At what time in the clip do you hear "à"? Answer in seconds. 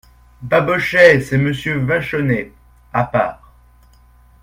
2.91-3.03